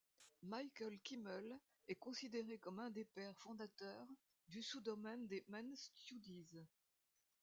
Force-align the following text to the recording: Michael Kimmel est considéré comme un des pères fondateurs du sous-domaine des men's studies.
Michael 0.41 0.97
Kimmel 1.03 1.59
est 1.87 1.93
considéré 1.93 2.57
comme 2.57 2.79
un 2.79 2.89
des 2.89 3.05
pères 3.05 3.37
fondateurs 3.37 4.07
du 4.49 4.63
sous-domaine 4.63 5.27
des 5.27 5.45
men's 5.47 5.91
studies. 5.93 6.49